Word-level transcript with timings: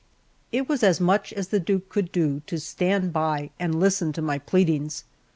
LXXIV 0.51 0.53
IT 0.61 0.67
was 0.69 0.81
as 0.81 0.99
much 0.99 1.31
as 1.33 1.49
the 1.49 1.59
Duke 1.59 1.87
could 1.87 2.11
do 2.11 2.41
to 2.47 2.57
stand 2.59 3.13
by 3.13 3.51
and 3.59 3.79
listen 3.79 4.11
to 4.13 4.21
my 4.23 4.39
pleadings. 4.39 5.03